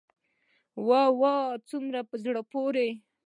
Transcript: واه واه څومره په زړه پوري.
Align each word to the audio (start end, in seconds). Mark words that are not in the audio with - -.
واه 0.87 1.09
واه 1.19 1.45
څومره 1.69 1.99
په 2.09 2.15
زړه 2.23 2.41
پوري. 2.51 2.89